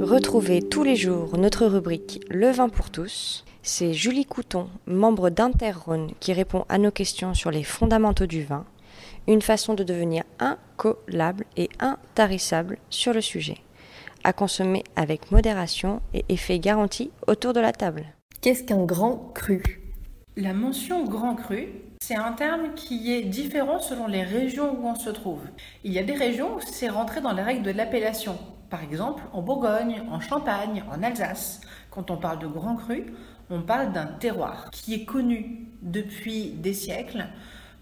[0.00, 3.44] Retrouvez tous les jours notre rubrique Le vin pour tous.
[3.62, 8.64] C'est Julie Couton, membre d'Interrhône, qui répond à nos questions sur les fondamentaux du vin,
[9.28, 13.58] une façon de devenir incollable et intarissable sur le sujet.
[14.24, 18.06] À consommer avec modération et effet garanti autour de la table.
[18.40, 19.82] Qu'est-ce qu'un grand cru?
[20.34, 21.68] La mention grand cru,
[22.00, 25.42] c'est un terme qui est différent selon les régions où on se trouve.
[25.84, 28.38] Il y a des régions où c'est rentré dans les règles de l'appellation.
[28.70, 31.60] Par exemple, en Bourgogne, en Champagne, en Alsace.
[31.90, 33.12] Quand on parle de grand cru,
[33.50, 37.26] on parle d'un terroir qui est connu depuis des siècles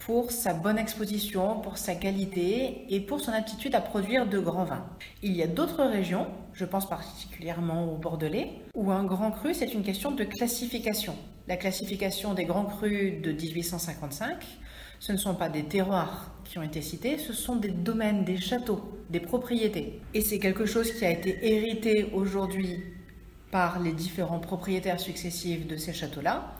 [0.00, 4.64] pour sa bonne exposition, pour sa qualité et pour son aptitude à produire de grands
[4.64, 4.86] vins.
[5.22, 9.74] Il y a d'autres régions, je pense particulièrement au Bordelais, où un grand cru, c'est
[9.74, 11.14] une question de classification.
[11.48, 14.42] La classification des grands crus de 1855,
[15.00, 18.38] ce ne sont pas des terroirs qui ont été cités, ce sont des domaines, des
[18.38, 20.00] châteaux, des propriétés.
[20.14, 22.82] Et c'est quelque chose qui a été hérité aujourd'hui
[23.50, 26.54] par les différents propriétaires successifs de ces châteaux-là,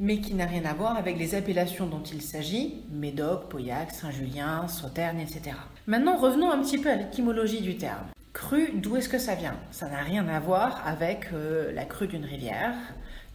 [0.00, 4.68] mais qui n'a rien à voir avec les appellations dont il s'agit, Médoc, Pauillac, Saint-Julien,
[4.68, 5.56] Sauternes, etc.
[5.86, 8.06] Maintenant, revenons un petit peu à l'étymologie du terme.
[8.32, 9.56] Cru, d'où est-ce que ça vient?
[9.70, 12.74] Ça n'a rien à voir avec euh, la crue d'une rivière.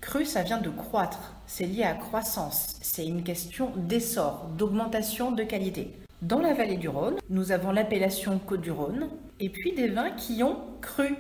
[0.02, 5.44] Cru, ça vient de croître, c'est lié à croissance, c'est une question d'essor, d'augmentation de
[5.44, 5.92] qualité.
[6.22, 10.12] Dans la vallée du Rhône, nous avons l'appellation Côte du Rhône, et puis des vins
[10.12, 11.16] qui ont cru,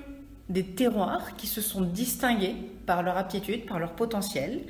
[0.49, 4.61] des terroirs qui se sont distingués par leur aptitude, par leur potentiel,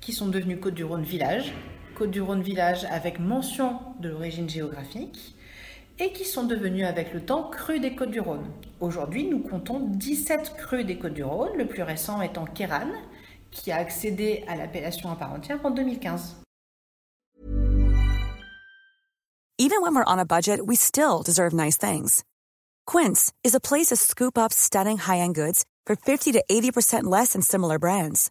[0.00, 1.52] qui sont devenus Côte du Rhône Village,
[1.94, 5.34] Côte du Rhône Village avec mention de l'origine géographique,
[5.98, 8.46] et qui sont devenus avec le temps crus des Côtes du Rhône.
[8.80, 12.88] Aujourd'hui, nous comptons 17 crus des Côtes du Rhône, le plus récent étant Kéran,
[13.50, 16.36] qui a accédé à l'appellation à part entière en 2015.
[19.60, 22.22] Even when we're on a budget, we still deserve nice things.
[22.86, 27.32] Quince is a place to scoop up stunning high-end goods for 50 to 80% less
[27.32, 28.30] than similar brands.